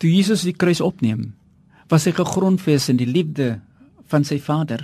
Toe 0.00 0.08
Jesus 0.08 0.46
die 0.48 0.56
kruis 0.56 0.80
opneem, 0.80 1.34
was 1.92 2.06
hy 2.08 2.14
gegrondves 2.16 2.88
in 2.88 2.96
die 2.96 3.08
liefde 3.08 3.58
van 4.08 4.24
sy 4.24 4.38
Vader. 4.40 4.80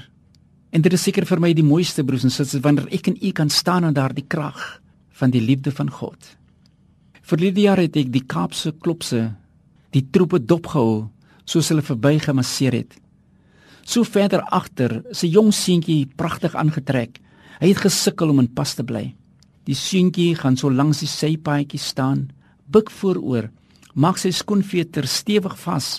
En 0.77 0.85
dit 0.85 0.93
is 0.93 1.07
seker 1.09 1.25
vir 1.25 1.41
my 1.41 1.55
die 1.57 1.65
mooiste 1.65 2.05
broers 2.05 2.27
en 2.29 2.35
susters 2.35 2.61
wanneer 2.65 2.91
ek 2.93 3.09
en 3.09 3.17
u 3.17 3.31
kan 3.33 3.49
staan 3.49 3.87
in 3.89 3.97
daardie 3.97 4.27
krag 4.29 4.61
van 5.17 5.33
die 5.33 5.41
liefde 5.41 5.73
van 5.73 5.89
God. 5.89 6.19
Verlede 7.25 7.65
jaar 7.65 7.81
het 7.81 7.97
ek 7.97 8.13
die 8.13 8.27
Kaapse 8.29 8.75
klopse 8.77 9.31
die 9.97 10.05
troepe 10.13 10.43
dopgehou 10.43 11.07
soos 11.49 11.73
hulle 11.73 11.87
verby 11.87 12.19
gemasseer 12.21 12.77
het. 12.77 12.93
So 13.87 14.05
verder 14.05 14.43
agter, 14.53 15.01
sy 15.17 15.31
jong 15.33 15.49
seentjie 15.55 16.11
pragtig 16.19 16.53
aangetrek. 16.59 17.23
Hy 17.63 17.71
het 17.71 17.87
gesukkel 17.87 18.35
om 18.35 18.43
in 18.43 18.53
pas 18.53 18.75
te 18.77 18.85
bly. 18.85 19.15
Die 19.65 19.79
seentjie 19.79 20.35
gaan 20.37 20.59
so 20.61 20.69
langs 20.69 21.01
die 21.01 21.09
sypaadjie 21.09 21.81
staan, 21.81 22.27
buik 22.69 22.91
vooroor, 22.93 23.49
maak 23.97 24.21
sy 24.21 24.31
skoenveter 24.35 25.09
stewig 25.09 25.57
vas 25.65 25.97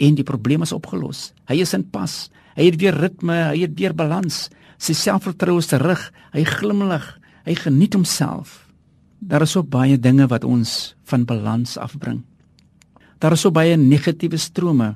en 0.00 0.16
die 0.16 0.26
probleem 0.26 0.64
is 0.64 0.74
opgelos. 0.76 1.30
Hy 1.48 1.60
is 1.62 1.74
in 1.76 1.84
pas. 1.92 2.26
Hy 2.56 2.70
het 2.70 2.78
weer 2.80 2.96
ritme, 2.96 3.36
hy 3.52 3.64
het 3.64 3.76
weer 3.76 3.94
balans. 3.96 4.46
Sy 4.80 4.96
selfvertroue 4.96 5.60
is 5.60 5.70
terug. 5.70 6.00
Hy 6.32 6.44
glimlag. 6.48 7.14
Hy 7.46 7.56
geniet 7.60 7.96
homself. 7.96 8.64
Daar 9.20 9.44
is 9.44 9.54
so 9.56 9.64
baie 9.64 9.96
dinge 10.00 10.26
wat 10.28 10.44
ons 10.44 10.94
van 11.08 11.24
balans 11.28 11.76
afbring. 11.80 12.22
Daar 13.20 13.36
is 13.36 13.44
so 13.44 13.52
baie 13.52 13.76
negatiewe 13.80 14.36
strome 14.40 14.94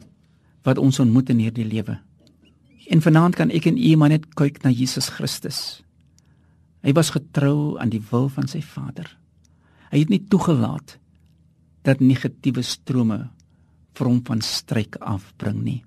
wat 0.65 0.81
ons 0.81 1.01
ontmoet 1.01 1.33
in 1.33 1.41
hierdie 1.41 1.65
lewe. 1.65 1.97
En 2.91 3.01
vanaand 3.01 3.37
kan 3.39 3.53
ek 3.55 3.70
en 3.70 3.79
u 3.79 3.93
maar 3.97 4.12
net 4.12 4.27
kyk 4.37 4.61
na 4.65 4.73
Jesus 4.75 5.09
Christus. 5.17 5.81
Hy 6.84 6.93
was 6.97 7.12
getrou 7.15 7.79
aan 7.81 7.93
die 7.93 8.03
wil 8.11 8.29
van 8.33 8.48
sy 8.48 8.61
Vader. 8.65 9.09
Hy 9.93 10.03
het 10.03 10.12
nie 10.12 10.23
toegelaat 10.33 10.98
dat 11.87 12.01
negatiewe 12.01 12.62
strome 12.62 13.29
vir 13.97 14.09
hom 14.09 14.20
van 14.27 14.43
stryk 14.45 14.97
afbring 15.01 15.62
nie. 15.65 15.80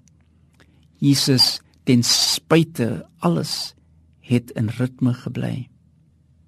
Jesus 1.04 1.60
ten 1.84 2.04
spyte 2.08 3.04
alles 3.20 3.74
het 4.24 4.54
in 4.56 4.72
ritme 4.78 5.14
gebly. 5.14 5.68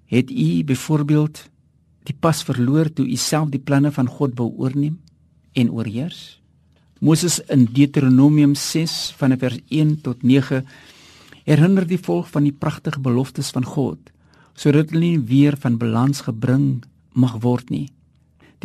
Het 0.08 0.30
u 0.30 0.64
byvoorbeeld 0.64 1.44
die 2.06 2.14
pas 2.14 2.42
verloor 2.46 2.88
toe 2.92 3.06
u 3.06 3.16
self 3.16 3.50
die 3.50 3.60
planne 3.60 3.90
van 3.92 4.08
God 4.08 4.36
wou 4.38 4.52
oorneem 4.56 5.00
en 5.52 5.70
oorheers? 5.70 6.40
Moses 7.00 7.40
in 7.52 7.66
Deuteronomium 7.76 8.54
6 8.54 9.14
van 9.18 9.36
vers 9.38 9.58
1 9.68 10.00
tot 10.00 10.22
9 10.22 10.64
herinner 11.44 11.86
die 11.86 12.00
volk 12.00 12.30
van 12.32 12.46
die 12.46 12.54
pragtige 12.54 13.00
beloftes 13.00 13.50
van 13.52 13.64
God 13.64 14.12
sodat 14.56 14.94
hulle 14.94 15.04
nie 15.04 15.20
weer 15.28 15.58
van 15.60 15.76
balans 15.76 16.22
gebring 16.24 16.80
mag 17.12 17.34
word 17.42 17.68
nie. 17.68 17.90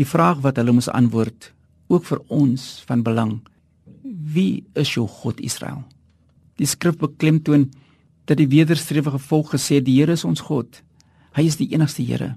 Die 0.02 0.08
vraag 0.10 0.40
wat 0.42 0.58
hulle 0.58 0.74
moes 0.74 0.90
antwoord 0.90 1.52
ook 1.92 2.08
vir 2.08 2.22
ons 2.34 2.62
van 2.90 3.04
belang. 3.06 3.36
Wie 4.02 4.64
is 4.74 4.96
jou 4.96 5.04
God 5.06 5.42
Israel? 5.46 5.84
Die 6.58 6.66
skrif 6.66 6.98
beklemtoon 6.98 7.68
dat 8.26 8.40
die 8.40 8.50
wederstrewige 8.50 9.20
volk 9.22 9.52
gesê 9.54 9.78
die 9.78 10.00
Here 10.00 10.16
is 10.18 10.26
ons 10.26 10.42
God. 10.48 10.80
Hy 11.38 11.46
is 11.46 11.60
die 11.60 11.70
enigste 11.76 12.02
Here. 12.08 12.32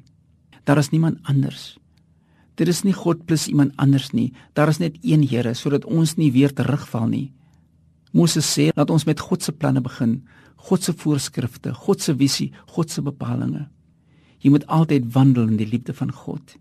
Daar 0.68 0.82
is 0.82 0.90
niemand 0.92 1.22
anders. 1.24 1.78
Dit 2.60 2.68
is 2.68 2.82
nie 2.84 2.92
God 2.92 3.24
plus 3.24 3.46
iemand 3.48 3.72
anders 3.80 4.10
nie. 4.12 4.34
Daar 4.52 4.68
is 4.68 4.82
net 4.82 4.98
een 5.00 5.24
Here 5.24 5.54
sodat 5.56 5.86
ons 5.88 6.18
nie 6.20 6.32
weer 6.34 6.52
terugval 6.52 7.08
nie. 7.08 7.30
Moses 8.12 8.44
sê 8.44 8.72
dat 8.76 8.92
ons 8.92 9.06
met 9.08 9.20
God 9.20 9.42
se 9.42 9.56
planne 9.56 9.80
begin, 9.80 10.20
God 10.68 10.84
se 10.84 10.92
voorskrifte, 10.92 11.72
God 11.72 12.04
se 12.04 12.12
visie, 12.12 12.52
God 12.76 12.90
se 12.90 13.00
bepalinge. 13.00 13.70
Jy 14.44 14.52
moet 14.52 14.68
altyd 14.68 15.08
wandel 15.14 15.48
in 15.48 15.56
die 15.56 15.70
liefde 15.70 15.94
van 15.96 16.12
God. 16.12 16.58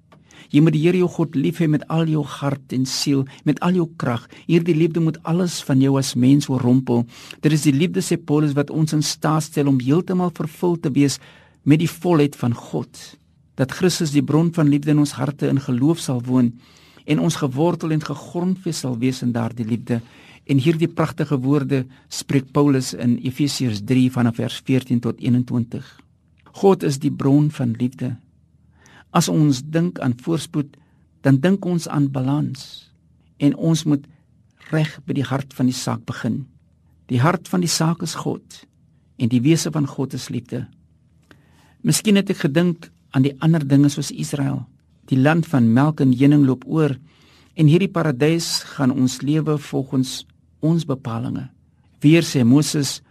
Jy 0.52 0.61
moet 0.61 0.75
die 0.75 0.81
Here 0.83 0.97
jou 0.97 1.08
God 1.08 1.36
lief 1.36 1.61
hê 1.61 1.67
met 1.72 1.86
al 1.94 2.09
jou 2.11 2.23
hart 2.39 2.73
en 2.75 2.86
siel, 2.89 3.23
met 3.47 3.59
al 3.63 3.77
jou 3.80 3.88
krag. 3.97 4.27
Hierdie 4.47 4.75
liefde 4.75 5.03
moet 5.03 5.19
alles 5.23 5.61
van 5.63 5.81
jou 5.81 5.95
as 5.99 6.16
mens 6.16 6.49
oorrompel. 6.49 7.05
Dit 7.41 7.55
is 7.55 7.67
die 7.67 7.75
liefde 7.75 8.03
sê 8.03 8.17
Paulus 8.17 8.55
wat 8.58 8.73
ons 8.73 8.94
in 8.94 9.03
staat 9.03 9.47
stel 9.47 9.71
om 9.71 9.81
heeltemal 9.81 10.33
vervul 10.36 10.77
te 10.80 10.91
wees 10.94 11.19
met 11.64 11.80
die 11.80 11.89
volheid 11.89 12.36
van 12.36 12.53
God. 12.53 12.89
Dat 13.55 13.71
Christus 13.71 14.11
die 14.11 14.23
bron 14.26 14.52
van 14.53 14.70
liefde 14.70 14.92
in 14.92 15.02
ons 15.03 15.15
harte 15.20 15.48
in 15.48 15.61
geloof 15.61 16.02
sal 16.02 16.21
woon 16.26 16.53
en 17.05 17.20
ons 17.20 17.36
gewortel 17.36 17.92
en 17.92 18.03
gegrondves 18.03 18.80
sal 18.86 18.98
wees 18.99 19.21
in 19.23 19.33
daardie 19.36 19.67
liefde. 19.67 20.02
En 20.48 20.59
hierdie 20.59 20.92
pragtige 20.92 21.37
woorde 21.39 21.83
spreek 22.11 22.52
Paulus 22.52 22.93
in 22.93 23.17
Efesiërs 23.23 23.83
3 23.87 24.09
vanaf 24.11 24.39
vers 24.42 24.59
14 24.65 24.99
tot 25.03 25.20
21. 25.20 25.86
God 26.53 26.83
is 26.83 26.99
die 26.99 27.11
bron 27.11 27.49
van 27.52 27.76
liefde. 27.80 28.15
As 29.14 29.30
ons 29.30 29.62
dink 29.64 30.00
aan 30.02 30.18
voorspoed, 30.18 30.74
dan 31.22 31.40
dink 31.40 31.66
ons 31.66 31.88
aan 31.88 32.10
balans 32.12 32.90
en 33.38 33.56
ons 33.56 33.84
moet 33.86 34.04
reg 34.74 34.98
by 35.06 35.16
die 35.18 35.28
hart 35.28 35.54
van 35.54 35.70
die 35.70 35.78
saak 35.78 36.04
begin. 36.10 36.44
Die 37.12 37.22
hart 37.22 37.48
van 37.52 37.64
die 37.64 37.72
saak 37.72 38.02
is 38.04 38.18
God 38.20 38.64
en 39.22 39.30
die 39.30 39.42
wese 39.46 39.72
van 39.72 39.88
God 39.88 40.16
is 40.18 40.30
liefde. 40.34 40.66
Miskien 41.84 42.18
het 42.20 42.32
ek 42.34 42.46
gedink 42.48 42.90
aan 43.14 43.28
die 43.28 43.36
ander 43.44 43.64
dinge 43.64 43.92
soos 43.94 44.12
Israel. 44.12 44.64
Die 45.12 45.20
land 45.20 45.48
van 45.52 45.72
melk 45.76 46.02
en 46.02 46.16
honing 46.18 46.48
loop 46.48 46.64
oor 46.66 46.95
en 47.54 47.70
hierdie 47.70 47.92
paradys 47.92 48.64
gaan 48.76 48.92
ons 48.92 49.22
lewe 49.22 49.58
volgens 49.70 50.24
ons 50.64 50.88
bepalinge. 50.88 51.50
Weer 52.02 52.26
sê 52.26 52.44
Moses 52.44 53.02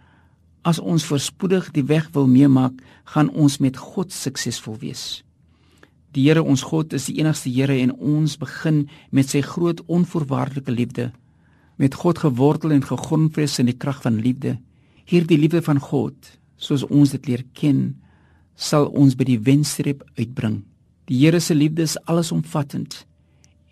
as 0.63 0.79
ons 0.79 1.05
voorspoedig 1.05 1.69
die 1.75 1.85
weg 1.85 2.09
wil 2.15 2.27
meemaak, 2.27 2.75
gaan 3.13 3.29
ons 3.29 3.59
met 3.59 3.77
God 3.77 4.13
suksesvol 4.15 4.77
wees. 4.79 5.23
Die 6.13 6.27
Here 6.27 6.43
ons 6.45 6.61
God 6.69 6.93
is 6.93 7.07
die 7.09 7.17
enigste 7.21 7.49
Here 7.49 7.75
en 7.81 7.95
ons 7.97 8.37
begin 8.37 8.83
met 9.09 9.31
sy 9.33 9.41
groot 9.41 9.81
onvoorwaardelike 9.89 10.71
liefde 10.71 11.11
met 11.81 11.95
God 11.97 12.19
gewortel 12.21 12.71
en 12.71 12.83
gegrondves 12.85 13.57
in 13.59 13.65
die 13.65 13.77
krag 13.77 14.03
van 14.05 14.19
liefde. 14.21 14.59
Hierdie 15.09 15.39
liefde 15.41 15.63
van 15.65 15.79
God, 15.81 16.13
soos 16.61 16.83
ons 16.85 17.15
dit 17.15 17.31
leer 17.31 17.41
ken, 17.57 17.95
sal 18.55 18.85
ons 18.93 19.17
by 19.17 19.25
die 19.27 19.39
wenstreep 19.41 20.03
uitbring. 20.19 20.61
Die 21.09 21.17
Here 21.23 21.41
se 21.41 21.57
liefde 21.57 21.83
is 21.83 21.97
allesomvattend 22.05 23.03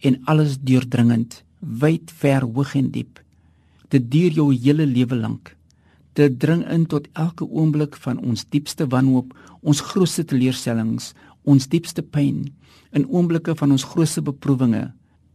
en 0.01 0.17
alles 0.25 0.57
deurdringend, 0.57 1.43
wyd, 1.61 2.09
ver, 2.09 2.41
hoog 2.41 2.73
en 2.75 2.89
diep. 2.91 3.21
Dit 3.93 4.09
duur 4.09 4.33
jou 4.33 4.47
hele 4.49 4.87
lewe 4.89 5.15
lank. 5.15 5.53
Dit 6.17 6.39
dring 6.41 6.65
in 6.67 6.87
tot 6.89 7.05
elke 7.13 7.45
oomblik 7.45 7.95
van 8.01 8.17
ons 8.19 8.43
diepste 8.49 8.87
wanhoop, 8.89 9.29
ons 9.61 9.83
grootste 9.93 10.25
teleurstellings, 10.27 11.13
ons 11.43 11.67
diepste 11.67 12.01
pyn 12.01 12.49
in 12.91 13.07
oomblikke 13.07 13.55
van 13.57 13.71
ons 13.71 13.85
grootste 13.93 14.21
beproewinge. 14.21 14.91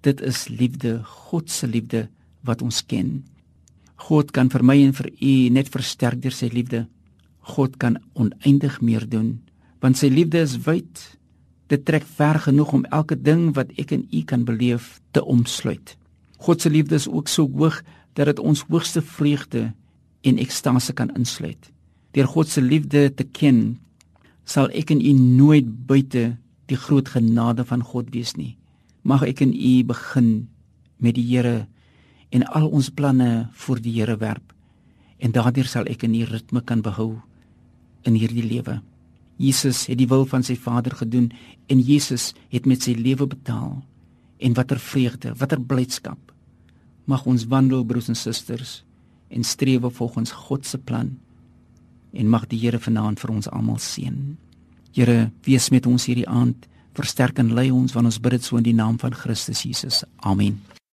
Dit 0.06 0.20
is 0.20 0.46
liefde 0.48 1.00
God 1.04 1.50
se 1.50 1.66
liefde 1.66 2.06
wat 2.46 2.62
ons 2.62 2.82
ken. 2.86 3.24
God 4.08 4.30
kan 4.36 4.50
vir 4.52 4.62
my 4.62 4.76
en 4.84 4.92
vir 4.94 5.08
u 5.10 5.34
net 5.50 5.72
versterk 5.72 6.20
deur 6.22 6.34
sy 6.34 6.50
liefde. 6.52 6.84
God 7.56 7.78
kan 7.82 7.98
oneindig 8.14 8.80
meer 8.82 9.06
doen 9.08 9.38
want 9.84 9.98
sy 10.00 10.08
liefde 10.10 10.40
is 10.40 10.56
wyd. 10.64 11.02
Dit 11.70 11.84
trek 11.86 12.06
ver 12.16 12.40
genoeg 12.46 12.72
om 12.74 12.86
elke 12.96 13.14
ding 13.14 13.50
wat 13.54 13.70
ek 13.78 13.92
en 13.94 14.06
u 14.10 14.22
kan 14.26 14.42
beleef 14.48 14.96
te 15.14 15.22
omsluit. 15.22 15.92
God 16.42 16.62
se 16.62 16.70
liefde 16.72 16.96
is 16.96 17.06
ook 17.06 17.28
so 17.28 17.46
hoog 17.46 17.82
dat 18.16 18.30
dit 18.30 18.40
ons 18.40 18.64
hoogste 18.70 19.02
vreugde 19.02 19.68
en 20.26 20.38
ekstase 20.42 20.94
kan 20.96 21.12
insluit. 21.14 21.70
Deur 22.16 22.26
God 22.32 22.48
se 22.50 22.64
liefde 22.64 23.10
te 23.14 23.24
ken 23.24 23.76
sal 24.46 24.70
ek 24.70 24.92
en 24.94 25.02
u 25.02 25.12
nooit 25.12 25.66
buite 25.86 26.36
die 26.70 26.78
groot 26.78 27.08
genade 27.10 27.66
van 27.66 27.82
God 27.82 28.12
wees 28.14 28.36
nie. 28.38 28.54
Mag 29.02 29.22
ek 29.26 29.42
en 29.42 29.52
u 29.54 29.72
begin 29.86 30.48
met 31.02 31.18
die 31.18 31.26
Here 31.26 31.66
en 32.34 32.46
al 32.58 32.68
ons 32.70 32.90
planne 32.90 33.48
voor 33.54 33.82
die 33.82 33.94
Here 33.98 34.16
werp 34.22 34.54
en 35.18 35.32
daardeur 35.32 35.68
sal 35.68 35.88
ek 35.90 36.04
in 36.06 36.14
die 36.14 36.26
ritme 36.28 36.62
kan 36.62 36.82
behou 36.84 37.16
in 38.06 38.14
hierdie 38.18 38.44
lewe. 38.44 38.80
Jesus 39.40 39.86
het 39.90 39.98
die 39.98 40.08
wil 40.08 40.24
van 40.28 40.44
sy 40.46 40.56
Vader 40.56 40.94
gedoen 40.96 41.30
en 41.72 41.80
Jesus 41.82 42.32
het 42.52 42.66
met 42.66 42.84
sy 42.84 42.94
lewe 42.96 43.26
betaal. 43.28 43.82
En 44.38 44.56
watter 44.56 44.78
vreugde, 44.80 45.32
watter 45.36 45.60
blydskap. 45.60 46.18
Mag 47.06 47.26
ons 47.26 47.46
wandel 47.48 47.84
broers 47.84 48.10
en 48.12 48.18
susters 48.18 48.82
en 49.28 49.44
streef 49.44 49.86
volgens 49.98 50.32
God 50.46 50.66
se 50.66 50.78
plan 50.78 51.16
en 52.16 52.30
mag 52.32 52.46
die 52.50 52.58
Here 52.58 52.80
vanaand 52.80 53.20
vir 53.20 53.34
ons 53.34 53.50
almal 53.52 53.78
seën. 53.82 54.16
Here, 54.96 55.30
wees 55.44 55.68
met 55.70 55.86
ons 55.86 56.06
hierdie 56.08 56.28
aand, 56.28 56.68
versterk 56.96 57.38
en 57.38 57.52
lei 57.54 57.68
ons 57.70 57.92
wanneer 57.92 58.14
ons 58.14 58.22
bid 58.24 58.38
dit 58.38 58.44
so 58.44 58.56
in 58.56 58.64
die 58.64 58.76
naam 58.76 58.96
van 58.98 59.14
Christus 59.14 59.62
Jesus. 59.68 60.04
Amen. 60.24 60.62